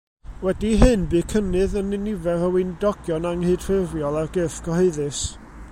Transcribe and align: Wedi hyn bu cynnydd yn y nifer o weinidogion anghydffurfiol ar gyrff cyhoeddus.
Wedi 0.45 0.69
hyn 0.83 1.01
bu 1.11 1.19
cynnydd 1.33 1.75
yn 1.81 1.97
y 1.97 1.99
nifer 2.05 2.45
o 2.47 2.49
weinidogion 2.55 3.29
anghydffurfiol 3.33 4.19
ar 4.23 4.33
gyrff 4.39 4.59
cyhoeddus. 4.69 5.25